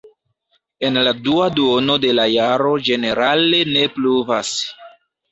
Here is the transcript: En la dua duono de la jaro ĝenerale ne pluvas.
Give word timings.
En 0.87 0.95
la 1.07 1.11
dua 1.25 1.49
duono 1.59 1.97
de 2.05 2.09
la 2.19 2.25
jaro 2.35 2.71
ĝenerale 2.87 3.59
ne 3.75 3.83
pluvas. 3.99 4.55